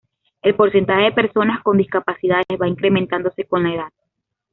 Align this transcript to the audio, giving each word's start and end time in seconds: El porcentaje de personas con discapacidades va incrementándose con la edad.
El 0.41 0.55
porcentaje 0.55 1.03
de 1.03 1.11
personas 1.11 1.61
con 1.61 1.77
discapacidades 1.77 2.59
va 2.59 2.67
incrementándose 2.67 3.45
con 3.45 3.61
la 3.61 3.75
edad. 3.75 3.93